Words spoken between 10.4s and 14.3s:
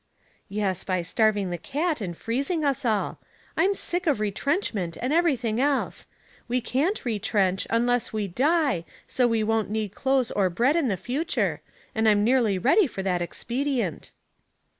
bread in the future, and I'm nearly ready for that expedient."